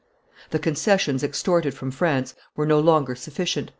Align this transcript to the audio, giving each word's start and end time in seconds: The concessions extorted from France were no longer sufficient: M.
The 0.49 0.57
concessions 0.57 1.23
extorted 1.23 1.75
from 1.75 1.91
France 1.91 2.33
were 2.55 2.65
no 2.65 2.79
longer 2.79 3.13
sufficient: 3.13 3.67
M. 3.67 3.69